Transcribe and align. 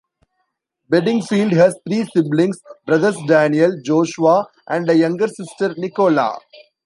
Bedingfield 0.89 1.51
has 1.51 1.77
three 1.87 2.05
siblings: 2.05 2.57
brothers 2.87 3.15
Daniel, 3.27 3.71
Joshua 3.85 4.47
and 4.67 4.89
a 4.89 4.95
younger 4.95 5.27
sister, 5.27 5.75
Nikola. 5.77 6.39